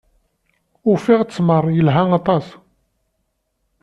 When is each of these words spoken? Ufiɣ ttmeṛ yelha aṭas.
Ufiɣ 0.91 1.21
ttmeṛ 1.23 1.63
yelha 1.75 2.03
aṭas. 2.19 2.47